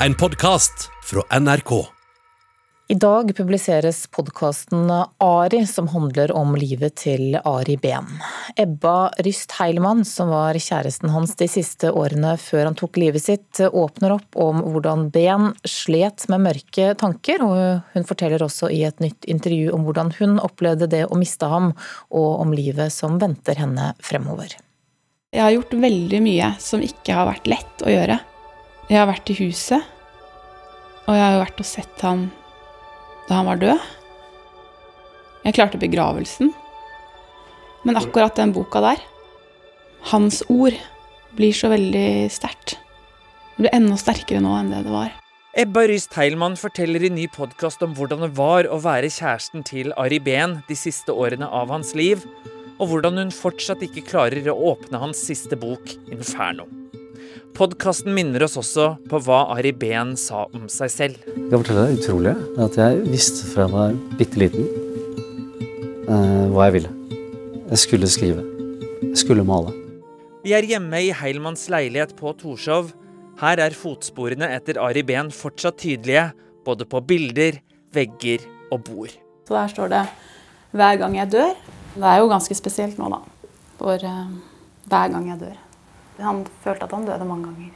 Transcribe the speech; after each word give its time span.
En 0.00 0.14
podkast 0.14 0.90
fra 1.02 1.38
NRK. 1.40 1.86
I 2.88 2.94
dag 2.94 3.36
publiseres 3.36 4.06
podkasten 4.06 4.90
Ari, 5.18 5.66
som 5.66 5.88
handler 5.88 6.32
om 6.36 6.52
livet 6.56 6.98
til 7.00 7.38
Ari 7.44 7.78
Behn. 7.80 8.10
Ebba 8.56 9.08
Ryst 9.24 9.56
Heilmann, 9.56 10.04
som 10.04 10.28
var 10.28 10.58
kjæresten 10.60 11.08
hans 11.14 11.32
de 11.40 11.48
siste 11.48 11.88
årene 11.88 12.34
før 12.36 12.68
han 12.68 12.76
tok 12.76 13.00
livet 13.00 13.24
sitt, 13.24 13.62
åpner 13.64 14.18
opp 14.18 14.36
om 14.36 14.60
hvordan 14.68 15.08
Behn 15.16 15.54
slet 15.64 16.28
med 16.28 16.44
mørke 16.44 16.92
tanker, 17.00 17.40
og 17.48 17.96
hun 17.96 18.06
forteller 18.06 18.44
også 18.44 18.68
i 18.68 18.84
et 18.84 19.00
nytt 19.00 19.24
intervju 19.24 19.72
om 19.72 19.88
hvordan 19.88 20.12
hun 20.20 20.36
opplevde 20.44 20.92
det 20.92 21.06
å 21.08 21.16
miste 21.16 21.48
ham, 21.48 21.72
og 22.12 22.30
om 22.44 22.52
livet 22.52 22.92
som 22.92 23.16
venter 23.22 23.64
henne 23.64 23.94
fremover. 24.04 24.60
Jeg 25.32 25.42
har 25.42 25.56
gjort 25.56 25.76
veldig 25.88 26.24
mye 26.28 26.54
som 26.60 26.84
ikke 26.84 27.16
har 27.16 27.32
vært 27.32 27.54
lett 27.56 27.88
å 27.88 27.96
gjøre. 27.96 28.22
Jeg 28.86 29.00
har 29.00 29.08
vært 29.10 29.30
i 29.32 29.34
huset, 29.40 29.82
og 31.06 31.16
jeg 31.16 31.22
har 31.24 31.32
jo 31.34 31.42
vært 31.42 31.62
og 31.62 31.66
sett 31.66 32.02
han 32.06 32.28
da 33.26 33.40
han 33.40 33.48
var 33.48 33.58
død. 33.58 33.88
Jeg 35.42 35.56
klarte 35.56 35.80
begravelsen. 35.82 36.52
Men 37.82 37.98
akkurat 37.98 38.38
den 38.38 38.54
boka 38.54 38.82
der, 38.84 39.02
hans 40.12 40.44
ord, 40.46 40.74
blir 41.34 41.54
så 41.54 41.72
veldig 41.74 42.30
sterkt. 42.30 42.76
Det 43.56 43.64
blir 43.64 43.74
enda 43.74 43.98
sterkere 43.98 44.42
nå 44.44 44.54
enn 44.54 44.70
det 44.70 44.84
det 44.86 44.94
var. 44.94 45.10
Ebba 45.58 45.86
Ryst 45.90 46.14
Heilmann 46.14 46.54
forteller 46.60 47.02
i 47.08 47.10
ny 47.10 47.26
podkast 47.32 47.82
om 47.82 47.94
hvordan 47.96 48.22
det 48.22 48.32
var 48.38 48.70
å 48.70 48.78
være 48.86 49.10
kjæresten 49.10 49.66
til 49.66 49.94
Ari 49.98 50.22
Behn 50.22 50.60
de 50.70 50.78
siste 50.78 51.10
årene 51.10 51.50
av 51.50 51.74
hans 51.74 51.94
liv, 51.98 52.22
og 52.78 52.92
hvordan 52.92 53.18
hun 53.18 53.34
fortsatt 53.34 53.82
ikke 53.82 54.06
klarer 54.12 54.46
å 54.52 54.58
åpne 54.74 55.02
hans 55.02 55.26
siste 55.26 55.58
bok, 55.58 55.96
'Inferno'. 56.06 56.85
Podkasten 57.56 58.12
minner 58.12 58.42
oss 58.44 58.58
også 58.60 58.98
på 59.08 59.18
hva 59.24 59.46
Ari 59.54 59.70
Behn 59.72 60.10
sa 60.20 60.42
om 60.52 60.66
seg 60.68 60.90
selv. 60.92 61.22
Jeg 61.24 61.46
kan 61.48 61.62
fortelle 61.62 61.86
deg 61.86 62.02
utrolig 62.02 62.34
at 62.60 62.76
jeg 62.76 62.98
visste 63.06 63.48
fra 63.48 63.64
jeg 63.64 63.72
var 63.72 63.94
bitte 64.18 64.42
liten 64.42 64.66
uh, 66.04 66.52
hva 66.52 66.66
jeg 66.66 66.74
ville. 66.74 66.90
Jeg 67.70 67.80
skulle 67.80 68.12
skrive. 68.12 68.44
Jeg 69.00 69.22
skulle 69.22 69.46
male. 69.48 69.72
Vi 70.44 70.52
er 70.52 70.68
hjemme 70.68 71.00
i 71.00 71.08
Heilmanns 71.16 71.64
leilighet 71.72 72.12
på 72.20 72.34
Torshov. 72.36 72.92
Her 73.40 73.64
er 73.64 73.80
fotsporene 73.80 74.52
etter 74.52 74.76
Ari 74.84 75.06
Behn 75.08 75.32
fortsatt 75.32 75.80
tydelige, 75.80 76.28
både 76.68 76.84
på 76.84 77.00
bilder, 77.08 77.62
vegger 77.96 78.44
og 78.68 78.84
bord. 78.84 79.16
Så 79.48 79.56
der 79.56 79.72
står 79.72 79.94
det 79.96 80.06
'Hver 80.76 80.96
gang 81.00 81.16
jeg 81.16 81.32
dør'. 81.32 81.56
Det 81.96 82.04
er 82.04 82.18
jo 82.20 82.28
ganske 82.28 82.54
spesielt 82.54 82.98
nå, 82.98 83.08
da. 83.08 83.48
For 83.80 83.96
uh, 83.96 84.28
hver 84.84 85.08
gang 85.08 85.30
jeg 85.32 85.40
dør. 85.40 85.62
Han 86.22 86.44
følte 86.64 86.86
at 86.86 86.94
han 86.96 87.06
døde 87.08 87.28
mange 87.28 87.50
ganger. 87.50 87.74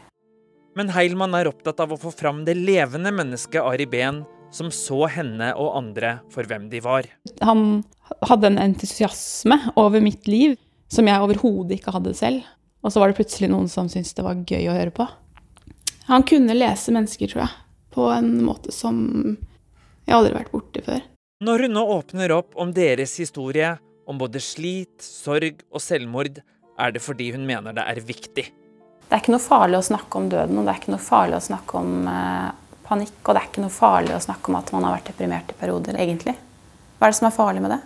Men 0.78 0.92
Heilmann 0.94 1.34
er 1.34 1.50
opptatt 1.50 1.80
av 1.82 1.92
å 1.92 1.98
få 1.98 2.12
fram 2.14 2.44
det 2.46 2.54
levende 2.56 3.10
mennesket 3.12 3.62
Ari 3.62 3.88
Behn, 3.90 4.22
som 4.54 4.70
så 4.74 5.04
henne 5.10 5.52
og 5.58 5.74
andre 5.78 6.18
for 6.32 6.46
hvem 6.46 6.68
de 6.70 6.80
var. 6.82 7.06
Han 7.42 7.82
hadde 8.26 8.50
en 8.50 8.60
entusiasme 8.62 9.58
over 9.78 10.02
mitt 10.02 10.26
liv 10.30 10.56
som 10.90 11.06
jeg 11.06 11.22
overhodet 11.22 11.78
ikke 11.78 11.94
hadde 11.94 12.14
selv. 12.18 12.46
Og 12.82 12.92
så 12.92 13.02
var 13.02 13.10
det 13.10 13.18
plutselig 13.20 13.50
noen 13.52 13.68
som 13.70 13.90
syntes 13.92 14.14
det 14.16 14.24
var 14.24 14.40
gøy 14.46 14.70
å 14.70 14.76
høre 14.76 14.94
på. 14.94 15.06
Han 16.08 16.24
kunne 16.26 16.56
lese 16.56 16.94
mennesker, 16.94 17.30
tror 17.30 17.44
jeg, 17.44 17.52
på 17.94 18.08
en 18.10 18.32
måte 18.42 18.72
som 18.74 18.96
jeg 20.06 20.16
aldri 20.16 20.32
har 20.32 20.40
vært 20.40 20.54
borti 20.54 20.82
før. 20.86 21.04
Når 21.44 21.66
hun 21.66 21.76
nå 21.76 21.84
åpner 21.94 22.34
opp 22.34 22.56
om 22.60 22.72
deres 22.74 23.14
historie, 23.20 23.76
om 24.10 24.18
både 24.18 24.42
slit, 24.42 24.96
sorg 25.04 25.62
og 25.70 25.82
selvmord, 25.84 26.40
er 26.80 26.94
det 26.96 27.02
fordi 27.04 27.30
hun 27.34 27.46
mener 27.48 27.76
det 27.76 27.84
er 27.84 28.00
viktig. 28.04 28.46
Det 29.10 29.16
er 29.16 29.22
ikke 29.22 29.34
noe 29.34 29.42
farlig 29.42 29.80
å 29.80 29.86
snakke 29.90 30.20
om 30.20 30.28
døden, 30.30 30.58
og 30.58 30.66
det 30.66 30.72
er 30.72 30.80
ikke 30.82 30.94
noe 30.94 31.02
farlig 31.02 31.38
å 31.38 31.44
snakke 31.44 31.80
om 31.80 32.10
eh, 32.10 32.50
panikk, 32.86 33.16
og 33.24 33.34
det 33.34 33.40
er 33.40 33.48
ikke 33.50 33.64
noe 33.64 33.74
farlig 33.74 34.14
å 34.16 34.22
snakke 34.22 34.52
om 34.52 34.58
at 34.60 34.72
man 34.74 34.86
har 34.86 34.96
vært 34.98 35.10
deprimert 35.10 35.50
i 35.50 35.58
perioder, 35.58 35.98
egentlig. 35.98 36.36
Hva 36.98 37.08
er 37.08 37.14
det 37.14 37.18
som 37.18 37.28
er 37.30 37.34
farlig 37.34 37.64
med 37.64 37.74
det? 37.74 37.80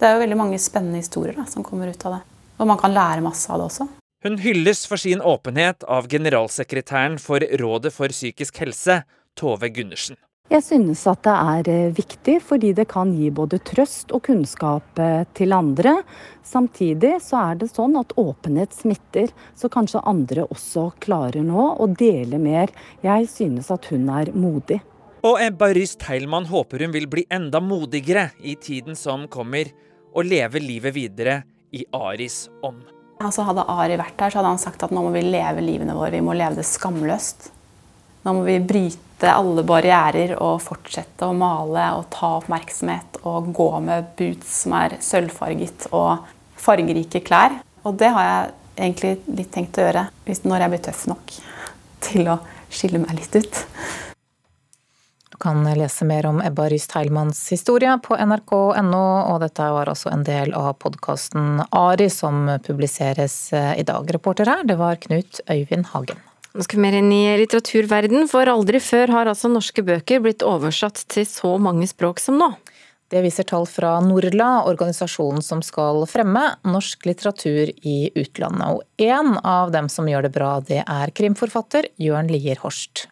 Det 0.00 0.08
er 0.08 0.16
jo 0.16 0.22
veldig 0.22 0.38
mange 0.40 0.60
spennende 0.62 1.02
historier 1.02 1.36
da, 1.36 1.44
som 1.48 1.64
kommer 1.66 1.90
ut 1.92 2.06
av 2.08 2.16
det. 2.16 2.20
Og 2.60 2.68
man 2.68 2.80
kan 2.80 2.94
lære 2.96 3.24
masse 3.24 3.50
av 3.52 3.60
det 3.60 3.68
også. 3.68 3.88
Hun 4.24 4.40
hylles 4.40 4.82
for 4.88 5.00
sin 5.00 5.22
åpenhet 5.24 5.84
av 5.88 6.08
generalsekretæren 6.12 7.16
for 7.20 7.44
Rådet 7.60 7.92
for 7.92 8.12
psykisk 8.12 8.60
helse, 8.60 9.02
Tove 9.36 9.68
Gundersen. 9.72 10.18
Jeg 10.50 10.64
synes 10.66 11.04
at 11.06 11.20
det 11.22 11.32
er 11.32 11.68
eh, 11.70 11.92
viktig 11.94 12.40
fordi 12.42 12.72
det 12.74 12.88
kan 12.90 13.12
gi 13.14 13.28
både 13.30 13.60
trøst 13.62 14.10
og 14.10 14.24
kunnskap 14.26 14.98
eh, 14.98 15.22
til 15.38 15.54
andre. 15.54 16.00
Samtidig 16.42 17.12
så 17.22 17.44
er 17.52 17.60
det 17.60 17.68
sånn 17.70 17.94
at 18.00 18.16
åpenhet 18.18 18.74
smitter, 18.74 19.30
så 19.54 19.70
kanskje 19.70 20.02
andre 20.10 20.48
også 20.50 20.88
klarer 21.06 21.46
nå 21.46 21.68
å 21.78 21.86
dele 21.94 22.40
mer. 22.42 22.72
Jeg 23.06 23.28
synes 23.30 23.70
at 23.70 23.86
hun 23.92 24.10
er 24.10 24.32
modig. 24.34 24.80
Og 25.22 25.38
Ebba 25.38 25.70
Ryst 25.76 26.02
Heilmann 26.08 26.50
håper 26.50 26.82
hun 26.82 26.96
vil 26.98 27.06
bli 27.12 27.26
enda 27.30 27.62
modigere 27.62 28.32
i 28.42 28.56
tiden 28.58 28.98
som 28.98 29.28
kommer, 29.30 29.70
og 30.10 30.26
leve 30.26 30.58
livet 30.58 30.96
videre 30.96 31.36
i 31.70 31.84
Aris 31.94 32.48
ånd. 32.66 32.82
Altså 33.22 33.46
Hadde 33.46 33.68
Ari 33.70 34.00
vært 34.00 34.18
der, 34.18 34.32
så 34.32 34.40
hadde 34.40 34.54
han 34.56 34.62
sagt 34.66 34.82
at 34.82 34.90
nå 34.90 35.06
må 35.06 35.14
vi 35.14 35.22
leve 35.28 35.62
livene 35.62 35.94
våre, 35.94 36.16
vi 36.16 36.26
må 36.26 36.34
leve 36.34 36.58
det 36.58 36.66
skamløst. 36.66 37.52
Nå 38.22 38.34
må 38.36 38.44
vi 38.44 38.58
bryte 38.60 39.32
alle 39.32 39.64
barrierer 39.64 40.34
og 40.36 40.60
fortsette 40.64 41.28
å 41.28 41.36
male 41.36 41.86
og 41.96 42.08
ta 42.12 42.34
oppmerksomhet 42.40 43.22
og 43.28 43.52
gå 43.56 43.70
med 43.84 44.12
boots 44.18 44.62
som 44.64 44.76
er 44.76 44.98
sølvfarget 45.04 45.88
og 45.96 46.28
fargerike 46.60 47.22
klær. 47.24 47.56
Og 47.88 47.96
det 48.00 48.12
har 48.12 48.28
jeg 48.28 48.52
egentlig 48.80 49.14
litt 49.38 49.52
tenkt 49.54 49.80
å 49.80 49.88
gjøre 49.88 50.06
hvis 50.26 50.44
når 50.44 50.66
jeg 50.66 50.74
blir 50.74 50.84
tøff 50.84 51.06
nok 51.08 51.34
til 52.04 52.30
å 52.32 52.38
skille 52.72 53.00
meg 53.00 53.16
litt 53.16 53.40
ut. 53.40 53.64
Du 55.32 55.40
kan 55.40 55.64
lese 55.64 56.04
mer 56.04 56.28
om 56.28 56.42
Ebba 56.44 56.68
Ryst 56.68 56.92
Heilmanns 56.92 57.40
historie 57.52 57.94
på 58.04 58.18
nrk.no, 58.20 59.04
og 59.32 59.38
dette 59.40 59.68
var 59.72 59.88
også 59.88 60.12
en 60.12 60.26
del 60.28 60.52
av 60.52 60.74
podkasten 60.82 61.62
Ari 61.72 62.10
som 62.12 62.44
publiseres 62.66 63.46
i 63.56 63.86
dag. 63.88 64.12
Reporter 64.12 64.52
her, 64.52 64.66
det 64.68 64.76
var 64.80 65.00
Knut 65.00 65.40
Øyvind 65.48 65.94
Hagen. 65.94 66.20
Nå 66.50 66.64
skal 66.66 66.80
vi 66.80 66.82
mer 66.82 66.96
inn 66.98 67.12
i 67.14 67.36
litteraturverden, 67.38 68.26
for 68.26 68.48
aldri 68.50 68.80
før 68.82 69.12
har 69.14 69.28
altså 69.30 69.46
norske 69.52 69.84
bøker 69.86 70.18
blitt 70.24 70.42
oversatt 70.42 71.04
til 71.14 71.22
så 71.28 71.52
mange 71.62 71.86
språk 71.86 72.18
som 72.18 72.40
nå. 72.40 72.48
Det 73.10 73.22
viser 73.22 73.46
tall 73.46 73.68
fra 73.70 73.92
Norla, 74.02 74.64
organisasjonen 74.70 75.46
som 75.46 75.62
skal 75.66 76.02
fremme 76.10 76.42
norsk 76.66 77.06
litteratur 77.06 77.70
i 77.70 78.10
utlandet. 78.18 78.66
Og 78.66 79.06
en 79.06 79.38
av 79.46 79.70
dem 79.74 79.86
som 79.90 80.10
gjør 80.10 80.26
det 80.26 80.34
bra, 80.34 80.56
det 80.58 80.82
er 80.82 81.14
krimforfatter 81.14 81.90
Jørn 82.02 82.30
Lier 82.30 82.58
Horst. 82.62 83.06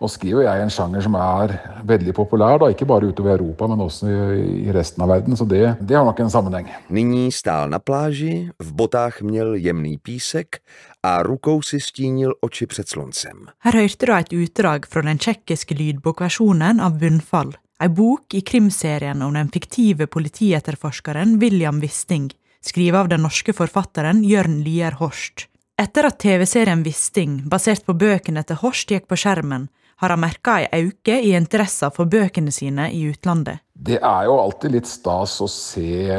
Nå 0.00 0.08
skriver 0.08 0.46
jeg 0.46 0.62
en 0.64 0.70
sjanger 0.72 1.02
som 1.04 1.16
er 1.20 1.52
veldig 1.84 2.14
populær, 2.16 2.56
da, 2.62 2.70
ikke 2.72 2.86
bare 2.88 3.10
utover 3.10 3.34
Europa, 3.34 3.66
men 3.68 3.82
også 3.84 4.08
i 4.40 4.70
resten 4.72 5.04
av 5.04 5.10
verden. 5.12 5.36
Så 5.36 5.44
det, 5.44 5.74
det 5.84 5.98
har 5.98 6.06
nok 6.06 6.22
en 6.24 6.32
sammenheng. 6.32 6.70
Nyní 6.88 7.28
stál 7.34 7.68
na 7.68 7.82
pláži, 7.82 8.48
v 8.58 8.72
botách 8.72 9.20
měl 9.20 9.54
jemný 9.60 9.98
písek 9.98 10.62
a 11.02 11.22
rukou 11.22 11.62
si 11.62 11.80
stínil 11.80 12.34
oči 12.40 12.66
před 12.66 12.88
sluncem. 12.88 13.48
Her 13.58 13.74
hørte 13.74 14.06
du 14.06 14.12
et 14.12 14.32
utdrag 14.32 14.86
fra 14.86 15.02
den 15.02 15.18
tsjekkiske 15.18 15.74
lydbokversjonen 15.74 16.80
av 16.80 16.98
Bunnfall, 16.98 17.56
ei 17.80 17.88
bok 17.88 18.34
i 18.34 18.40
krimserien 18.40 19.22
om 19.22 19.34
den 19.34 19.48
fiktive 19.48 20.06
politietterforskeren 20.06 21.38
William 21.40 21.80
Wisting, 21.80 22.30
skrevet 22.60 23.00
av 23.00 23.08
den 23.08 23.22
norske 23.22 23.52
forfatteren 23.52 24.24
Jørn 24.24 24.60
Lier 24.64 24.98
Horst. 25.00 25.46
Etter 25.80 26.10
at 26.10 26.18
TV-serien 26.20 26.82
Wisting, 26.84 27.40
basert 27.48 27.86
på 27.86 27.96
bøkene 27.96 28.42
til 28.44 28.60
Horst, 28.60 28.90
gikk 28.92 29.08
på 29.08 29.16
skjermen, 29.16 29.70
har 30.00 30.12
han 30.12 30.20
merka 30.20 30.58
ei 30.60 30.68
auke 30.84 31.16
i 31.20 31.32
interessa 31.36 31.90
for 31.92 32.08
bøkene 32.08 32.52
sine 32.52 32.90
i 32.92 33.06
utlandet. 33.08 33.60
Det 33.80 33.96
er 33.96 34.26
jo 34.28 34.34
alltid 34.36 34.74
litt 34.74 34.88
stas 34.88 35.38
å 35.40 35.46
se 35.48 36.12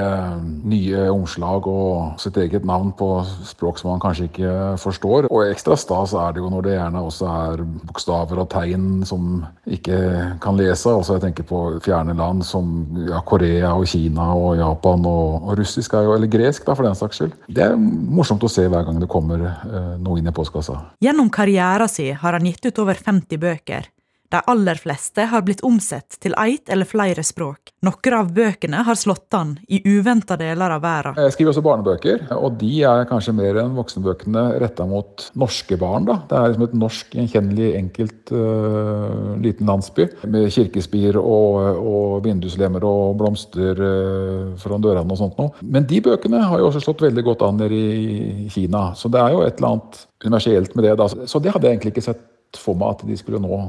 nye 0.65 1.01
omslag 1.13 1.67
og 1.69 2.21
sitt 2.21 2.39
eget 2.41 2.65
navn 2.65 2.89
på 2.97 3.09
språk 3.45 3.77
som 3.77 3.91
man 3.91 4.01
kanskje 4.01 4.25
ikke 4.31 4.53
forstår. 4.81 5.27
Og 5.29 5.45
ekstra 5.45 5.77
stas 5.77 6.15
er 6.17 6.33
det 6.33 6.41
jo 6.41 6.49
når 6.49 6.65
det 6.65 6.73
gjerne 6.73 7.03
også 7.05 7.29
er 7.29 7.63
bokstaver 7.85 8.41
og 8.41 8.49
tegn 8.49 9.05
som 9.05 9.43
ikke 9.69 9.99
kan 10.41 10.57
lese. 10.57 10.89
Altså 10.89 11.19
jeg 11.19 11.25
tenker 11.27 11.47
på 11.51 11.61
fjerne 11.85 12.17
land 12.17 12.41
som 12.47 12.73
ja, 13.05 13.21
Korea 13.29 13.75
og 13.77 13.85
Kina 13.93 14.31
og 14.33 14.57
Japan 14.57 15.05
og, 15.05 15.45
og 15.45 15.61
russisk, 15.61 15.93
jo, 15.93 16.17
eller 16.17 16.33
gresk 16.33 16.65
da, 16.65 16.73
for 16.73 16.89
den 16.89 16.97
saks 16.97 17.21
skyld. 17.21 17.37
Det 17.45 17.67
er 17.67 17.77
morsomt 17.77 18.41
å 18.41 18.49
se 18.49 18.65
hver 18.65 18.89
gang 18.89 18.97
det 19.01 19.11
kommer 19.11 19.45
eh, 19.45 19.95
noe 20.01 20.17
inn 20.17 20.33
i 20.33 20.33
postkassa. 20.33 20.79
Gjennom 21.05 21.29
karrieren 21.29 21.89
sin 21.91 22.17
har 22.17 22.39
han 22.39 22.49
gitt 22.49 22.71
ut 22.71 22.81
over 22.87 22.97
50 22.97 23.37
bøker. 23.41 23.91
De 24.31 24.39
aller 24.47 24.75
fleste 24.79 25.25
har 25.27 25.41
blitt 25.43 25.59
omsett 25.67 26.15
til 26.23 26.31
ett 26.39 26.69
eller 26.71 26.87
flere 26.87 27.23
språk. 27.23 27.73
Noen 27.83 28.13
av 28.15 28.29
bøkene 28.31 28.83
har 28.87 28.95
slått 28.95 29.35
an 29.35 29.57
i 29.67 29.81
uventa 29.83 30.37
deler 30.39 30.71
av 30.77 30.85
verden. 30.85 31.19
Jeg 31.19 31.33
skriver 31.35 31.51
også 31.51 31.63
barnebøker, 31.65 32.23
og 32.37 32.55
de 32.61 32.69
er 32.87 33.03
kanskje 33.09 33.33
mer 33.35 33.59
enn 33.59 33.75
voksenbøkene 33.75 34.45
retta 34.63 34.87
mot 34.87 35.25
norske 35.35 35.75
barn. 35.81 36.07
Da. 36.07 36.17
Det 36.29 36.39
er 36.39 36.53
liksom 36.53 36.65
et 36.69 36.79
norsk, 36.79 37.19
gjenkjennelig, 37.19 37.69
enkelt 37.81 38.31
uh, 38.31 39.35
liten 39.43 39.67
landsby 39.67 40.07
med 40.31 40.47
kirkespir 40.55 41.19
og, 41.19 41.83
og 41.83 42.23
vinduslemmer 42.23 42.87
og 42.87 43.19
blomster 43.19 43.83
uh, 43.83 44.57
foran 44.63 44.87
dørene 44.87 45.11
og 45.11 45.23
sånt 45.25 45.41
noe. 45.41 45.51
Men 45.59 45.89
de 45.91 45.99
bøkene 46.07 46.45
har 46.47 46.61
jo 46.63 46.71
også 46.71 46.85
slått 46.87 47.03
veldig 47.09 47.27
godt 47.27 47.43
an 47.49 47.59
nede 47.59 47.75
i 47.75 48.47
Kina, 48.53 48.93
så 48.95 49.11
det 49.11 49.25
er 49.25 49.35
jo 49.35 49.43
et 49.43 49.59
eller 49.59 49.73
annet 49.75 50.05
universelt 50.23 50.77
med 50.77 50.87
det. 50.87 50.99
Da. 51.01 51.11
Så 51.27 51.43
det 51.43 51.51
hadde 51.51 51.67
jeg 51.67 51.81
egentlig 51.81 51.97
ikke 51.97 52.11
sett 52.13 52.29
for 52.59 52.77
meg 52.79 52.97
at 52.97 53.05
de 53.07 53.17
skulle 53.19 53.41
nå 53.43 53.59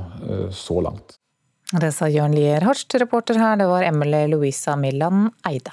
så 0.54 0.80
langt. 0.82 1.18
Det 1.72 1.92
sa 1.96 2.08
Jørn 2.10 2.34
Lier 2.36 2.64
Harst, 2.66 2.92
reporter 3.00 3.38
her. 3.40 3.56
Det 3.56 3.68
var 3.70 3.86
Emily 3.86 4.26
Louisa 4.34 4.76
Millan 4.76 5.30
Eide. 5.48 5.72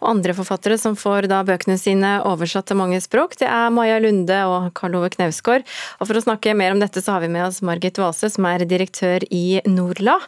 Og 0.00 0.10
andre 0.12 0.34
forfattere 0.36 0.78
som 0.80 0.96
får 0.98 1.28
da 1.30 1.40
bøkene 1.46 1.76
sine 1.80 2.18
oversatt 2.28 2.68
til 2.70 2.78
mange 2.80 3.00
språk, 3.04 3.36
det 3.40 3.48
er 3.50 3.72
Maja 3.74 3.98
Lunde 4.02 4.38
og 4.48 4.70
Karl 4.78 4.96
Ove 5.00 5.10
Knausgård. 5.12 5.64
Og 5.98 6.08
for 6.08 6.18
å 6.18 6.24
snakke 6.24 6.56
mer 6.56 6.74
om 6.74 6.82
dette, 6.82 7.02
så 7.04 7.16
har 7.16 7.24
vi 7.24 7.32
med 7.32 7.46
oss 7.46 7.62
Margit 7.66 8.00
Vase, 8.00 8.30
som 8.32 8.48
er 8.48 8.66
direktør 8.68 9.26
i 9.34 9.60
Norla. 9.68 10.18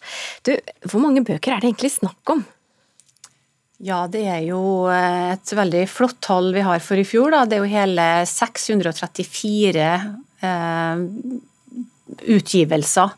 Du, 0.46 0.54
hvor 0.88 1.04
mange 1.04 1.24
bøker 1.26 1.54
er 1.54 1.62
det 1.62 1.72
egentlig 1.72 1.94
snakk 1.96 2.34
om? 2.36 2.44
Ja, 3.80 4.02
det 4.12 4.26
er 4.28 4.42
jo 4.44 4.90
eh, 4.92 5.32
et 5.38 5.52
veldig 5.56 5.86
flott 5.88 6.18
tall 6.24 6.50
vi 6.52 6.64
har 6.66 6.82
for 6.84 7.00
i 7.00 7.06
fjor. 7.08 7.32
Da. 7.32 7.46
Det 7.48 7.56
er 7.56 7.62
jo 7.64 7.70
hele 7.72 8.08
634 8.28 9.86
eh, 10.44 11.06
utgivelser. 12.18 13.10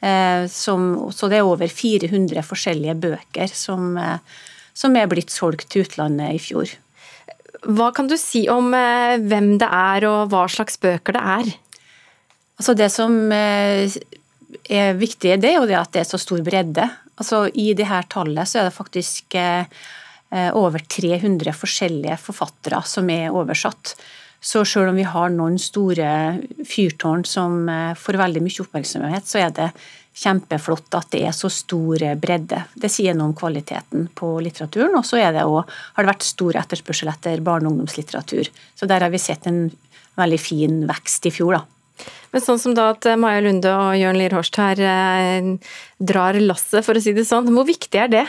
Eh, 0.00 0.46
som, 0.48 0.88
så 1.12 1.28
det 1.32 1.40
er 1.40 1.48
over 1.48 1.70
400 1.72 2.44
forskjellige 2.44 2.96
bøker 3.00 3.52
som 3.52 3.96
eh, 3.96 4.18
som 4.76 4.92
er 4.92 5.08
blitt 5.08 5.32
solgt 5.32 5.70
til 5.72 5.86
utlandet 5.86 6.34
i 6.36 6.40
fjor. 6.42 6.68
Hva 7.64 7.86
kan 7.96 8.10
du 8.10 8.18
si 8.20 8.42
om 8.52 8.74
eh, 8.76 9.16
hvem 9.24 9.54
det 9.62 9.70
er 9.72 10.04
og 10.04 10.34
hva 10.34 10.44
slags 10.52 10.76
bøker 10.82 11.16
det 11.16 11.22
er? 11.22 11.48
Altså 12.60 12.74
Det 12.76 12.90
som 12.92 13.16
er 13.32 13.88
viktig, 14.96 15.34
det 15.40 15.48
er 15.48 15.58
jo 15.58 15.66
det 15.68 15.76
at 15.76 15.90
det 15.92 16.02
er 16.02 16.08
så 16.08 16.20
stor 16.20 16.40
bredde. 16.44 16.86
Altså 17.16 17.46
I 17.52 17.72
det 17.76 17.88
her 17.88 18.06
tallet 18.12 18.48
så 18.48 18.60
er 18.60 18.68
det 18.68 18.76
faktisk 18.76 19.36
over 20.56 20.80
300 20.80 21.52
forskjellige 21.52 22.16
forfattere 22.16 22.80
som 22.88 23.10
er 23.12 23.36
oversatt. 23.36 23.92
Så 24.46 24.62
selv 24.68 24.92
om 24.92 24.98
vi 24.98 25.02
har 25.02 25.32
noen 25.34 25.56
store 25.58 26.08
fyrtårn 26.62 27.24
som 27.26 27.64
får 27.98 28.18
veldig 28.20 28.44
mye 28.44 28.62
oppmerksomhet, 28.62 29.26
så 29.26 29.40
er 29.42 29.54
det 29.56 29.70
kjempeflott 30.16 30.94
at 30.96 31.10
det 31.12 31.24
er 31.28 31.34
så 31.36 31.50
stor 31.52 32.04
bredde. 32.20 32.62
Det 32.78 32.88
sier 32.92 33.16
noe 33.16 33.32
om 33.32 33.36
kvaliteten 33.36 34.06
på 34.16 34.28
litteraturen. 34.44 34.94
Og 34.96 35.04
så 35.04 35.18
har 35.20 35.34
det 35.34 36.06
vært 36.08 36.24
stor 36.24 36.56
etterspørsel 36.62 37.10
etter 37.12 37.42
barne- 37.44 37.68
og 37.68 37.74
ungdomslitteratur. 37.74 38.48
Så 38.78 38.88
der 38.88 39.04
har 39.04 39.12
vi 39.12 39.20
sett 39.20 39.48
en 39.50 39.66
veldig 40.16 40.38
fin 40.40 40.78
vekst 40.88 41.26
i 41.26 41.32
fjor, 41.34 41.58
da. 41.58 42.06
Men 42.32 42.44
sånn 42.44 42.60
som 42.60 42.76
da 42.76 42.90
at 42.92 43.08
Maja 43.18 43.42
Lunde 43.44 43.72
og 43.72 43.96
Jørn 43.98 44.18
Lier 44.20 44.34
Horst 44.36 44.56
her 44.60 44.80
eh, 44.80 45.50
drar 45.98 46.38
lasset, 46.40 46.84
for 46.84 46.96
å 46.96 47.02
si 47.02 47.16
det 47.16 47.26
sånn. 47.28 47.50
Hvor 47.52 47.66
viktig 47.68 48.00
er 48.00 48.12
det? 48.12 48.24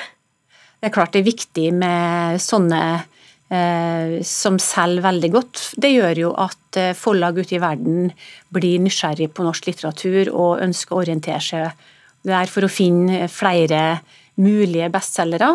Det 0.82 0.90
er 0.90 0.96
klart 0.98 1.14
det 1.16 1.22
er 1.22 1.30
viktig 1.30 1.70
med 1.78 2.42
sånne 2.44 2.82
Eh, 2.98 3.17
som 3.50 4.58
selger 4.60 5.06
veldig 5.06 5.30
godt. 5.32 5.62
Det 5.80 5.94
gjør 5.94 6.20
jo 6.20 6.32
at 6.36 6.80
eh, 6.80 6.96
forlag 6.98 7.40
ute 7.40 7.56
i 7.56 7.62
verden 7.64 8.10
blir 8.52 8.82
nysgjerrig 8.84 9.30
på 9.32 9.46
norsk 9.46 9.70
litteratur 9.70 10.34
og 10.34 10.64
ønsker 10.66 10.96
å 10.96 11.02
orientere 11.06 11.40
seg 11.44 11.86
der 12.28 12.52
for 12.52 12.68
å 12.68 12.72
finne 12.72 13.30
flere 13.32 14.02
mulige 14.44 14.92
bestselgere. 14.92 15.54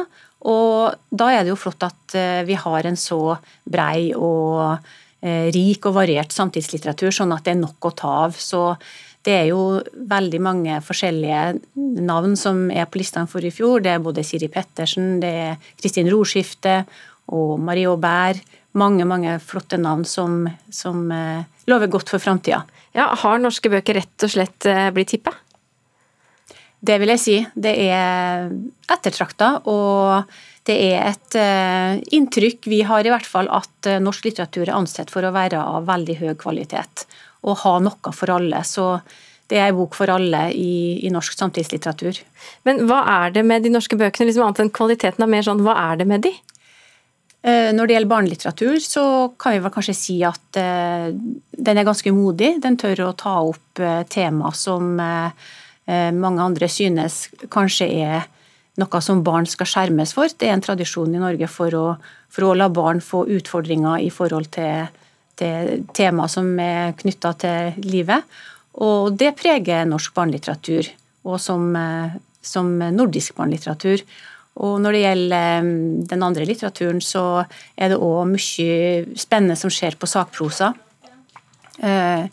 Og 0.49 0.97
da 1.13 1.29
er 1.35 1.45
det 1.45 1.53
jo 1.53 1.61
flott 1.61 1.85
at 1.85 2.17
eh, 2.17 2.41
vi 2.49 2.57
har 2.57 2.89
en 2.89 2.99
så 2.99 3.37
brei 3.65 4.11
og 4.17 4.99
rik 5.23 5.85
og 5.87 5.95
variert 5.95 6.33
samtidslitteratur, 6.35 7.13
sånn 7.15 7.31
at 7.31 7.45
det 7.47 7.53
er 7.53 7.61
nok 7.61 7.87
å 7.87 7.93
ta 7.95 8.09
av. 8.25 8.33
Så 8.35 8.73
det 9.23 9.35
er 9.37 9.45
jo 9.53 9.79
veldig 10.11 10.41
mange 10.43 10.79
forskjellige 10.83 11.43
navn 12.03 12.35
som 12.39 12.65
er 12.75 12.89
på 12.91 12.99
listene 12.99 13.31
for 13.31 13.45
i 13.47 13.53
fjor. 13.55 13.85
Det 13.85 13.93
er 13.93 14.03
både 14.03 14.25
Siri 14.27 14.49
Pettersen, 14.51 15.21
det 15.23 15.31
er 15.45 15.69
Kristin 15.79 16.11
Roskifte 16.11 16.81
og 17.33 17.57
Marie 17.61 17.89
Aubert. 17.91 18.43
Mange 18.79 19.05
mange 19.05 19.37
flotte 19.45 19.77
navn 19.81 20.05
som, 20.09 20.47
som 20.73 21.05
eh, 21.13 21.45
lover 21.69 21.91
godt 21.93 22.13
for 22.13 22.23
framtida. 22.23 22.63
Ja, 22.97 23.11
har 23.21 23.41
norske 23.41 23.69
bøker 23.73 23.99
rett 24.01 24.25
og 24.25 24.33
slett 24.33 24.69
eh, 24.69 24.89
blitt 24.95 25.13
hippe? 25.17 25.35
Det 26.83 26.97
vil 26.99 27.13
jeg 27.15 27.23
si. 27.23 27.37
Det 27.55 27.75
er 27.85 28.49
ettertrakta, 28.91 29.55
og 29.71 30.25
det 30.67 30.75
er 30.83 31.13
et 31.13 31.37
uh, 31.39 32.01
inntrykk 32.15 32.67
vi 32.71 32.81
har 32.87 33.07
i 33.07 33.11
hvert 33.11 33.27
fall 33.27 33.47
at 33.55 33.87
norsk 34.03 34.27
litteratur 34.27 34.65
er 34.65 34.75
ansett 34.75 35.11
for 35.11 35.23
å 35.23 35.31
være 35.35 35.61
av 35.63 35.87
veldig 35.87 36.17
høy 36.19 36.33
kvalitet 36.39 37.05
og 37.47 37.61
ha 37.63 37.77
noe 37.83 38.15
for 38.15 38.35
alle. 38.35 38.63
Så 38.67 38.97
det 39.51 39.59
er 39.59 39.69
ei 39.69 39.77
bok 39.77 39.97
for 39.99 40.11
alle 40.13 40.47
i, 40.57 41.05
i, 41.05 41.11
norsk 41.13 41.35
samtidslitteratur. 41.37 42.23
Men 42.67 42.87
hva 42.89 43.03
er 43.19 43.35
det 43.35 43.43
med 43.47 43.67
de 43.67 43.73
norske 43.75 43.99
bøkene, 44.01 44.31
liksom 44.31 44.47
annet 44.47 44.63
enn 44.65 44.73
kvaliteten? 44.73 45.25
er 45.25 45.33
mer 45.35 45.45
sånn, 45.47 45.61
Hva 45.67 45.75
er 45.91 46.01
det 46.01 46.09
med 46.09 46.25
de? 46.25 46.33
Eh, 47.43 47.73
når 47.75 47.89
det 47.89 47.95
gjelder 47.97 48.11
barnelitteratur, 48.11 48.77
så 48.79 49.05
kan 49.41 49.57
vi 49.57 49.63
vel 49.65 49.73
kanskje 49.75 49.97
si 49.99 50.17
at 50.23 50.59
eh, 50.61 51.09
den 51.11 51.81
er 51.81 51.87
ganske 51.89 52.13
modig. 52.15 52.55
Den 52.63 52.79
tør 52.79 53.09
å 53.09 53.17
ta 53.19 53.41
opp 53.43 53.83
eh, 53.83 54.05
tema 54.11 54.53
som 54.55 54.95
mange 55.83 56.39
andre 56.39 56.69
synes 56.71 57.25
kanskje 57.51 57.89
er 58.07 58.29
noe 58.79 59.01
som 59.03 59.25
barn 59.27 59.49
skal 59.51 59.67
skjermes 59.67 60.13
for. 60.15 60.31
Det 60.31 60.47
er 60.47 60.55
en 60.55 60.63
tradisjon 60.63 61.11
i 61.11 61.21
Norge 61.21 61.49
for 61.51 61.75
å, 61.75 61.87
for 62.31 62.47
å 62.47 62.53
la 62.55 62.69
barn 62.73 63.03
få 63.03 63.25
utfordringer 63.35 63.99
i 64.07 64.13
forhold 64.15 64.53
til, 64.55 64.87
til 65.37 65.83
tema 65.93 66.29
som 66.31 66.55
er 66.63 66.95
knytta 67.03 67.35
til 67.43 67.83
livet. 67.83 68.23
Og 68.79 69.19
det 69.19 69.35
preger 69.43 69.83
norsk 69.91 70.15
barnelitteratur, 70.15 70.93
og 71.27 71.43
som, 71.43 71.75
som 72.41 72.71
nordisk 72.95 73.35
barnelitteratur. 73.43 74.07
Og 74.61 74.79
når 74.85 74.93
det 74.93 75.03
gjelder 75.07 75.69
den 76.11 76.25
andre 76.27 76.45
litteraturen, 76.49 77.01
så 77.01 77.45
er 77.77 77.93
det 77.93 78.01
òg 78.01 78.27
mye 78.35 79.19
spennende 79.19 79.57
som 79.57 79.73
skjer 79.73 79.97
på 79.97 80.11
sakprosa. 80.11 80.75
Eh, 81.83 82.27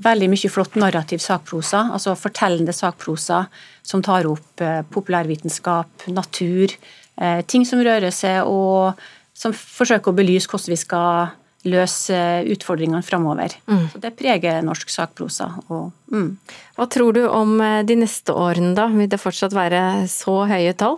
veldig 0.00 0.28
mye 0.32 0.48
flott 0.50 0.78
narrativ 0.80 1.20
sakprosa, 1.20 1.84
altså 1.92 2.16
fortellende 2.16 2.72
sakprosa 2.72 3.42
som 3.84 4.00
tar 4.02 4.26
opp 4.26 4.62
eh, 4.64 4.80
populærvitenskap, 4.88 6.08
natur, 6.10 6.72
eh, 7.20 7.42
ting 7.44 7.66
som 7.68 7.82
rører 7.84 8.14
seg, 8.14 8.48
og 8.48 8.96
som 9.36 9.52
forsøker 9.52 10.10
å 10.10 10.16
belyse 10.16 10.48
hvordan 10.48 10.72
vi 10.72 10.80
skal 10.80 11.36
løse 11.68 12.16
utfordringene 12.48 13.04
framover. 13.04 13.52
Mm. 13.68 13.86
det 14.00 14.14
preger 14.16 14.64
norsk 14.64 14.88
sakprosa. 14.94 15.50
Og, 15.68 15.92
mm. 16.10 16.30
Hva 16.78 16.88
tror 16.88 17.12
du 17.12 17.26
om 17.28 17.58
de 17.84 17.96
neste 17.98 18.32
årene, 18.32 18.72
da? 18.78 18.86
Vil 18.94 19.10
det 19.10 19.20
fortsatt 19.20 19.52
være 19.54 19.82
så 20.08 20.40
høye 20.48 20.72
tall? 20.78 20.96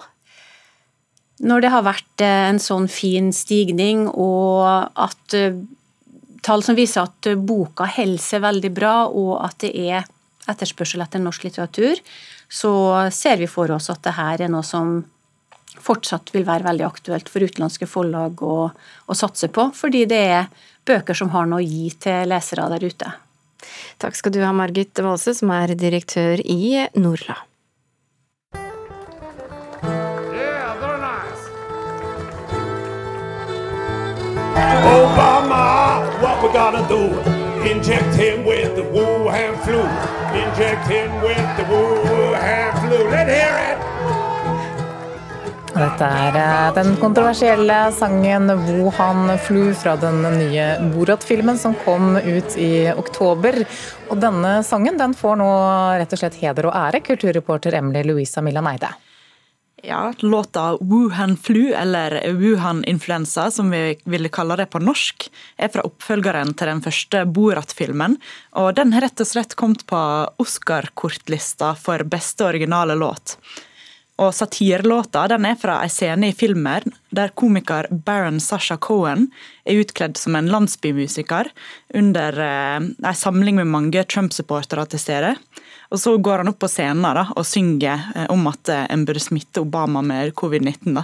Når 1.41 1.63
det 1.65 1.73
har 1.73 1.85
vært 1.87 2.25
eh, 2.25 2.47
en 2.51 2.61
sånn 2.61 2.89
fin 2.93 3.31
stigning, 3.33 4.07
og 4.09 4.91
at 5.01 5.37
eh, 5.37 5.61
tall 6.45 6.65
som 6.65 6.77
viser 6.79 7.07
at 7.09 7.31
boka 7.37 7.89
holder 7.97 8.25
seg 8.25 8.45
veldig 8.45 8.73
bra, 8.77 8.97
og 9.09 9.39
at 9.45 9.61
det 9.65 9.73
er 9.77 10.05
etterspørsel 10.51 11.05
etter 11.05 11.23
norsk 11.23 11.47
litteratur, 11.47 12.01
så 12.51 12.73
ser 13.15 13.39
vi 13.39 13.49
for 13.49 13.71
oss 13.71 13.91
at 13.93 14.03
det 14.05 14.17
her 14.17 14.43
er 14.43 14.53
noe 14.53 14.67
som 14.67 15.01
fortsatt 15.81 16.33
vil 16.35 16.45
være 16.45 16.67
veldig 16.67 16.85
aktuelt 16.87 17.29
for 17.31 17.47
utenlandske 17.47 17.87
forlag 17.89 18.43
å, 18.43 18.71
å 18.71 19.17
satse 19.17 19.49
på, 19.55 19.71
fordi 19.77 20.05
det 20.11 20.23
er 20.35 20.49
bøker 20.89 21.17
som 21.17 21.31
har 21.35 21.47
noe 21.49 21.63
å 21.63 21.67
gi 21.67 21.93
til 22.03 22.29
lesere 22.31 22.67
der 22.75 22.89
ute. 22.91 23.13
Takk 24.01 24.17
skal 24.17 24.35
du 24.35 24.41
ha, 24.43 24.51
Margit 24.57 24.99
Vaalse, 25.05 25.35
som 25.37 25.53
er 25.55 25.77
direktør 25.79 26.43
i 26.43 26.89
Norla. 26.99 27.37
Obama, 35.01 35.65
what 36.23 36.43
we 36.43 36.49
gonna 36.53 36.85
do? 36.89 37.03
Inject 37.73 38.15
him 38.15 38.45
with 38.45 38.75
the 38.77 38.83
Wuhan 38.83 39.55
flu. 39.65 39.81
Inject 40.43 40.87
him 40.89 41.11
with 41.23 41.49
the 41.57 41.65
Wuhan 41.65 42.71
flu. 42.81 42.99
Let's 43.11 43.33
hear 43.33 43.55
it! 43.71 43.79
Dette 45.81 46.05
er 46.05 46.37
eh, 46.37 46.75
den 46.75 46.97
kontroversielle 46.97 47.93
sangen 47.93 48.51
'Wuhan 48.51 49.39
Flu' 49.39 49.75
fra 49.75 49.97
den 49.97 50.23
nye 50.23 50.67
Borat-filmen 50.95 51.59
som 51.59 51.75
kom 51.85 52.17
ut 52.17 52.57
i 52.57 52.93
oktober. 52.93 53.63
Og 54.11 54.19
denne 54.21 54.63
sangen 54.65 54.99
den 54.99 55.15
får 55.15 55.39
nå 55.41 55.53
rett 56.03 56.13
og 56.13 56.21
slett 56.21 56.41
heder 56.43 56.69
og 56.69 56.77
ære, 56.77 57.01
kulturreporter 57.01 57.79
Emily 57.81 58.03
Louisa 58.03 58.43
Millan 58.45 58.69
Eide. 58.75 58.91
Ja, 59.83 60.15
låta 60.19 60.77
Wuhan 60.81 61.37
flu, 61.37 61.73
eller 61.73 62.33
Wuhan 62.33 62.85
influensa, 62.85 63.51
som 63.51 63.71
vi 63.71 63.99
ville 64.05 64.29
kalle 64.29 64.57
det 64.57 64.67
på 64.67 64.79
norsk, 64.79 65.31
er 65.57 65.71
fra 65.73 65.85
oppfølgeren 65.89 66.53
til 66.53 66.69
den 66.69 66.83
første 66.85 67.25
Borat-filmen. 67.25 68.19
Og 68.61 68.75
den 68.77 68.93
har 68.93 69.07
rett 69.07 69.23
og 69.25 69.31
slett 69.31 69.57
kommet 69.57 69.87
på 69.89 70.01
Oscar-kortlista 70.43 71.73
for 71.81 72.05
beste 72.05 72.45
originale 72.45 72.99
låt. 72.99 73.39
Og 74.21 74.35
satirelåta 74.37 75.25
den 75.33 75.47
er 75.49 75.57
fra 75.57 75.79
en 75.81 75.93
scene 75.93 76.29
i 76.29 76.37
filmen 76.37 76.93
der 77.17 77.33
komiker 77.33 77.89
Baron 77.91 78.41
Sasha 78.41 78.77
Cohen 78.77 79.31
er 79.65 79.81
utkledd 79.81 80.21
som 80.21 80.37
en 80.37 80.51
landsbymusiker 80.53 81.49
under 81.97 82.41
eh, 82.45 82.77
en 82.85 83.17
samling 83.17 83.57
med 83.57 83.73
mange 83.73 84.05
Trump-supportere 84.05 84.85
til 84.93 85.01
stede. 85.01 85.35
Og 85.91 85.99
Så 85.99 86.15
går 86.23 86.43
han 86.43 86.51
opp 86.53 86.61
på 86.63 86.71
scenen 86.71 87.03
da, 87.03 87.27
og 87.35 87.47
synger 87.47 88.11
eh, 88.15 88.27
om 88.31 88.47
at 88.51 88.71
eh, 88.71 88.87
en 88.95 89.05
burde 89.07 89.23
smitte 89.23 89.63
Obama 89.65 90.03
med 90.07 90.35
covid-19. 90.39 91.03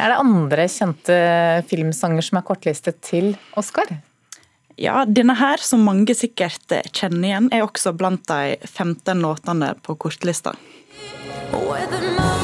Er 0.00 0.12
det 0.12 0.20
andre 0.20 0.66
kjente 0.70 1.16
filmsanger 1.70 2.24
som 2.24 2.40
er 2.40 2.46
kortlistet 2.46 3.00
til 3.06 3.34
Oscar? 3.58 3.90
Ja, 4.80 5.04
denne 5.04 5.34
her, 5.36 5.60
som 5.60 5.82
mange 5.84 6.14
sikkert 6.16 6.72
kjenner 6.96 7.28
igjen, 7.28 7.50
er 7.52 7.66
også 7.66 7.92
blant 7.92 8.24
de 8.30 8.56
15 8.64 9.20
låtene 9.20 9.74
på 9.84 9.98
kortlista. 10.00 10.54
Eh, 11.52 12.39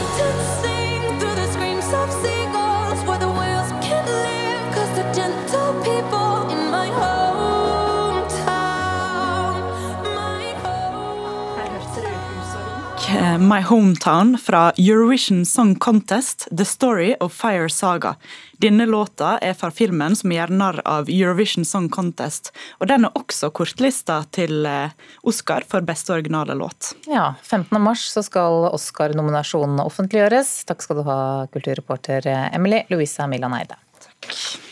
My 13.38 13.62
Hometown 13.62 14.38
fra 14.38 14.73
Eurovision 14.76 15.46
Song 15.46 15.75
Contest, 15.75 16.49
The 16.58 16.64
Story 16.64 17.14
of 17.20 17.32
Fire 17.32 17.68
Saga. 17.68 18.16
Denne 18.52 18.87
låta 18.87 19.38
er 19.38 19.54
fra 19.54 19.70
filmen 19.70 20.16
som 20.16 20.32
gjør 20.32 20.52
narr 20.52 20.82
av 20.85 21.08
Eurovision 21.08 21.64
Song 21.64 21.88
Contest, 21.88 22.52
og 22.80 22.90
den 22.90 23.08
er 23.08 23.16
også 23.16 23.50
kortlista 23.56 24.18
til 24.37 24.68
eh, 24.68 24.92
Oscar 25.25 25.64
for 25.68 25.87
beste 25.87 26.12
originale 26.18 26.58
låt. 26.58 26.92
Ja, 27.08 27.35
15. 27.42 27.80
mars 27.80 28.04
så 28.12 28.25
skal 28.26 28.68
Oscar-nominasjonene 28.73 29.87
offentliggjøres. 29.88 30.58
Takk 30.68 30.85
skal 30.85 31.00
du 31.00 31.06
ha, 31.08 31.18
kulturreporter 31.56 32.28
Emily 32.52 32.85
Louisa 32.92 33.30
Milan 33.30 33.56
Eide. 33.56 33.80
Takk. 34.02 34.65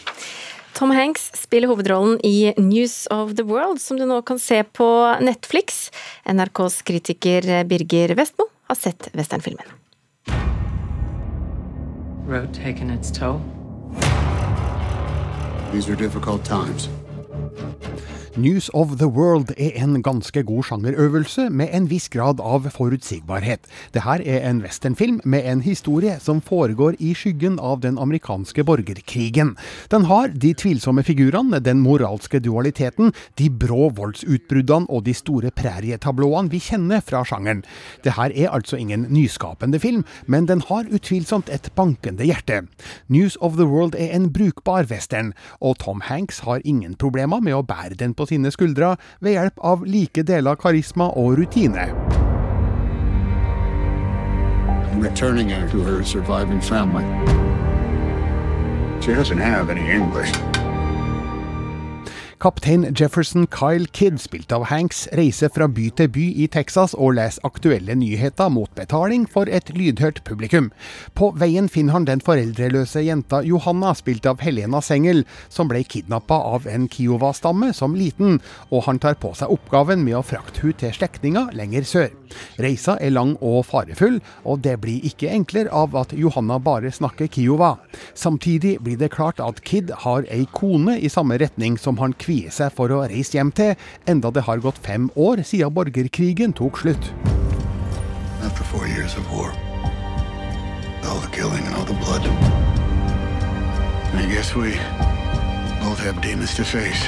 Tom 0.85 0.91
Hanks 0.91 1.31
spiller 1.35 1.69
hovedrollen 1.69 2.19
i 2.21 2.53
News 2.61 3.07
of 3.11 3.31
the 3.37 3.43
World, 3.43 3.81
som 3.81 3.97
du 3.97 4.05
nå 4.05 4.19
kan 4.23 4.37
se 4.39 4.59
på 4.77 4.89
Netflix. 5.25 5.89
NRKs 6.29 6.83
kritiker 6.85 7.65
Birger 7.65 8.13
Vestmo 8.19 8.45
har 8.69 8.77
sett 8.77 9.09
westernfilmen. 9.17 9.65
Road 12.29 12.53
taken 12.53 12.91
its 12.91 13.09
toll. 13.09 13.41
These 15.73 15.89
are 15.89 15.97
difficult 15.97 16.45
times. 16.45 16.91
News 18.37 18.69
of 18.75 18.97
the 18.99 19.07
World 19.07 19.53
er 19.55 19.77
en 19.79 20.01
ganske 20.03 20.43
god 20.43 20.65
sjangerøvelse 20.67 21.45
med 21.55 21.71
en 21.71 21.85
viss 21.87 22.09
grad 22.11 22.41
av 22.43 22.65
forutsigbarhet. 22.75 23.69
Det 23.95 24.03
her 24.03 24.25
er 24.27 24.49
en 24.49 24.59
westernfilm 24.65 25.21
med 25.23 25.47
en 25.47 25.61
historie 25.63 26.17
som 26.19 26.41
foregår 26.43 26.97
i 26.99 27.13
skyggen 27.15 27.61
av 27.63 27.85
den 27.85 27.95
amerikanske 27.95 28.65
borgerkrigen. 28.67 29.53
Den 29.93 30.07
har 30.11 30.35
de 30.35 30.51
tvilsomme 30.51 31.05
figurene, 31.07 31.61
den 31.63 31.79
moralske 31.85 32.41
dualiteten, 32.43 33.13
de 33.39 33.47
brå 33.51 33.93
voldsutbruddene 33.95 34.91
og 34.91 35.07
de 35.07 35.15
store 35.15 35.55
prærietablåene 35.55 36.51
vi 36.51 36.59
kjenner 36.59 37.07
fra 37.07 37.23
sjangeren. 37.23 37.63
Det 38.03 38.17
her 38.19 38.35
er 38.35 38.51
altså 38.51 38.83
ingen 38.83 39.07
nyskapende 39.15 39.79
film, 39.79 40.03
men 40.27 40.51
den 40.51 40.65
har 40.73 40.91
utvilsomt 40.91 41.55
et 41.55 41.71
bankende 41.79 42.27
hjerte. 42.27 42.65
News 43.07 43.39
of 43.41 43.55
the 43.55 43.71
World 43.71 43.95
er 43.95 44.11
en 44.11 44.33
brukbar 44.35 44.91
western, 44.91 45.37
og 45.63 45.79
Tom 45.87 46.03
Hanks 46.11 46.43
har 46.43 46.67
ingen 46.67 46.99
problemer 46.99 47.39
med 47.39 47.55
å 47.55 47.63
bære 47.63 47.95
den 47.95 48.11
på 48.11 48.24
sine 48.29 48.53
skuldre 48.55 48.95
ved 49.21 49.37
hjelp 49.37 49.61
av 49.63 49.85
like 49.85 50.25
deler 50.27 50.59
karisma 50.61 51.11
og 51.13 51.39
rutine. 51.39 51.89
Returning 55.01 55.51
her 55.51 55.69
to 55.69 55.83
her 55.83 56.03
surviving 56.03 56.61
family. 56.61 57.05
She 59.01 59.13
doesn't 59.13 59.39
have 59.39 59.69
any 59.69 59.91
English. 59.91 60.64
Kaptein 62.45 62.95
Jefferson 62.95 63.47
Kyle 63.47 63.87
Kidd, 63.87 64.19
spilt 64.21 64.51
av 64.53 64.67
Hanks, 64.69 65.07
reiser 65.17 65.49
fra 65.49 65.65
by 65.65 65.87
til 65.97 66.11
by 66.13 66.25
i 66.45 66.49
Texas 66.53 66.93
og 66.93 67.15
leser 67.17 67.41
aktuelle 67.49 67.95
nyheter 67.97 68.51
mot 68.53 68.69
betaling 68.77 69.25
for 69.33 69.49
et 69.49 69.71
lydhørt 69.73 70.21
publikum. 70.29 70.67
På 71.17 71.31
veien 71.41 71.71
finner 71.73 71.97
han 71.97 72.05
den 72.05 72.21
foreldreløse 72.21 73.01
jenta 73.07 73.41
Johanna, 73.49 73.95
spilt 73.97 74.29
av 74.29 74.45
Helena 74.45 74.83
Sengel, 74.85 75.25
som 75.49 75.73
ble 75.73 75.87
kidnappa 75.89 76.37
av 76.53 76.69
en 76.69 76.85
Kiowa-stamme 76.93 77.73
som 77.73 77.97
liten, 77.97 78.43
og 78.69 78.85
han 78.91 79.01
tar 79.01 79.17
på 79.25 79.33
seg 79.41 79.49
oppgaven 79.49 80.05
med 80.05 80.21
å 80.21 80.27
frakte 80.35 80.67
hun 80.67 80.77
til 80.85 80.93
slektninger 81.01 81.57
lenger 81.57 81.89
sør. 81.89 82.13
Reisa 82.61 82.97
er 83.01 83.15
lang 83.15 83.35
og 83.41 83.65
farefull, 83.69 84.21
og 84.45 84.63
det 84.67 84.77
blir 84.83 85.05
ikke 85.07 85.31
enklere 85.33 85.73
av 85.75 85.97
at 85.99 86.15
Johanna 86.17 86.59
bare 86.63 86.93
snakker 86.95 87.31
Kiowa. 87.31 87.75
Samtidig 88.15 88.79
blir 88.85 88.99
det 89.01 89.13
klart 89.15 89.41
at 89.43 89.63
Kid 89.67 89.93
har 90.05 90.27
ei 90.33 90.47
kone 90.55 90.99
i 90.99 91.11
samme 91.13 91.39
retning 91.41 91.79
som 91.81 91.99
han 92.03 92.17
kvier 92.19 92.53
seg 92.55 92.75
for 92.77 92.93
å 92.93 93.05
reise 93.11 93.39
hjem 93.39 93.53
til, 93.55 93.75
enda 94.11 94.33
det 94.35 94.47
har 94.49 94.63
gått 94.65 94.83
fem 94.85 95.11
år 95.15 95.45
siden 95.47 95.75
borgerkrigen 95.75 96.55
tok 96.57 96.81
slutt. 96.83 97.13
After 98.45 98.65
four 98.65 98.87
years 98.87 99.17
of 99.17 99.25
war, 99.33 99.53
all 101.05 101.21
the 101.21 101.31
killing 101.33 101.65
and 101.67 101.75
all 101.77 101.85
the 101.85 101.99
blood, 102.05 102.23
I 104.15 104.27
guess 104.31 104.55
we 104.55 104.75
both 105.83 105.99
have 105.99 106.21
demons 106.23 106.55
to 106.57 106.65
face. 106.65 107.05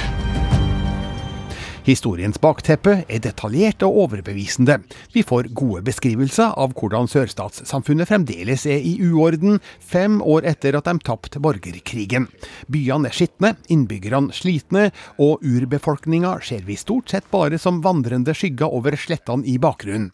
Historiens 1.87 2.35
bakteppe 2.43 2.97
er 3.07 3.21
detaljert 3.23 3.79
og 3.87 3.95
overbevisende. 4.01 4.75
Vi 5.13 5.21
får 5.23 5.47
gode 5.55 5.85
beskrivelser 5.87 6.51
av 6.59 6.73
hvordan 6.75 7.07
sørstatssamfunnet 7.07 8.09
fremdeles 8.09 8.65
er 8.67 8.81
i 8.83 8.97
uorden, 9.07 9.61
fem 9.79 10.17
år 10.19 10.43
etter 10.51 10.75
at 10.75 10.89
de 10.89 10.99
tapte 11.07 11.39
borgerkrigen. 11.39 12.25
Byene 12.67 13.07
er 13.07 13.15
skitne, 13.15 13.53
innbyggerne 13.71 14.35
slitne, 14.35 14.89
og 15.15 15.45
urbefolkninga 15.47 16.33
ser 16.43 16.65
vi 16.67 16.75
stort 16.75 17.13
sett 17.13 17.29
bare 17.31 17.55
som 17.55 17.79
vandrende 17.85 18.35
skygger 18.35 18.67
over 18.67 18.99
slettene 18.99 19.47
i 19.47 19.55
bakgrunnen. 19.55 20.09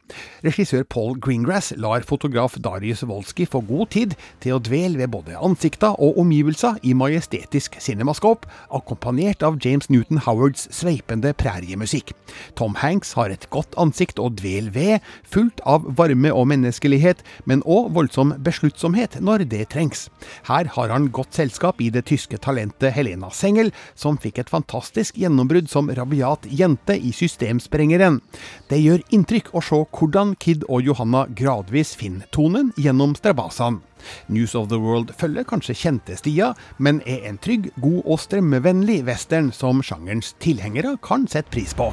Regissør 0.46 0.86
Paul 0.86 1.18
Greengrass 1.18 1.74
lar 1.82 2.06
fotograf 2.06 2.60
Darius 2.62 3.01
Wolski 3.01 3.50
få 3.50 3.63
god 3.65 3.96
tid 3.98 4.13
til 4.46 4.60
å 4.60 4.62
dvele 4.62 5.01
ved 5.01 5.15
både 5.18 5.42
ansikter 5.42 5.98
og 5.98 6.22
omgivelser 6.22 6.77
i 6.86 6.94
majestetisk 6.94 7.82
cinemaskop, 7.82 8.46
akkompagnert 8.70 9.42
av 9.42 9.58
James 9.65 9.89
Newton 9.89 10.22
Howards 10.27 10.70
sveipende 10.70 11.34
prærie 11.34 11.62
ferjemusikk. 11.63 12.13
Tom 12.55 12.75
Hanks 12.75 13.13
har 13.17 13.32
et 13.32 13.48
godt 13.53 13.75
ansikt 13.79 14.20
å 14.20 14.29
dvele 14.29 14.72
ved, 14.74 15.01
fullt 15.24 15.62
av 15.65 15.86
varme 15.98 16.32
og 16.34 16.48
menneskelighet, 16.51 17.24
men 17.46 17.63
òg 17.63 17.91
voldsom 17.96 18.36
besluttsomhet 18.43 19.20
når 19.22 19.46
det 19.50 19.70
trengs. 19.74 20.10
Her 20.48 20.70
har 20.75 20.89
han 20.89 21.12
godt 21.12 21.34
selskap 21.34 21.82
i 21.82 21.89
det 21.93 22.05
tyske 22.10 22.38
talentet 22.38 22.93
Helena 22.93 23.32
Sengel, 23.32 23.72
som 23.96 24.17
fikk 24.17 24.39
et 24.43 24.51
fantastisk 24.51 25.17
gjennombrudd 25.17 25.70
som 25.72 25.89
rabiat 25.89 26.48
jente 26.50 26.98
i 26.98 27.13
Systemsprengeren. 27.15 28.22
Det 28.70 28.82
gjør 28.82 29.03
inntrykk 29.13 29.53
å 29.53 29.63
se 29.63 29.84
hvordan 29.93 30.36
Kid 30.39 30.67
og 30.70 30.84
Johanna 30.84 31.25
gradvis 31.32 31.96
finner 31.98 32.27
tonen 32.34 32.74
gjennom 32.77 33.15
strabasene. 33.17 33.82
News 34.27 34.55
of 34.55 34.69
the 34.69 34.79
World 34.81 35.13
følger 35.19 35.45
kanskje 35.48 35.75
kjente 35.77 36.17
stier, 36.19 36.57
men 36.77 37.01
er 37.05 37.27
en 37.29 37.39
trygg, 37.41 37.72
god 37.81 38.01
og 38.03 38.19
strømmevennlig 38.24 39.01
western 39.07 39.51
som 39.55 39.83
sjangerens 39.86 40.33
tilhengere 40.43 40.98
kan 41.03 41.27
sette 41.27 41.51
pris 41.53 41.74
på. 41.77 41.89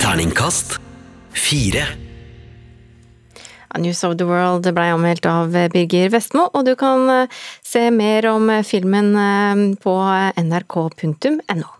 Terningkast 0.00 0.78
fire. 1.32 1.86
News 3.78 4.04
of 4.04 4.16
the 4.16 4.24
World 4.24 4.68
ble 4.72 4.90
anmeldt 4.94 5.26
av 5.28 5.52
Birger 5.72 6.08
Vestmo, 6.14 6.46
og 6.54 6.64
du 6.68 6.72
kan 6.80 7.08
eh, 7.12 7.40
se 7.64 7.90
mer 7.92 8.28
om 8.30 8.48
filmen 8.64 9.12
eh, 9.20 9.64
på 9.82 9.96
nrk.no. 10.40 11.75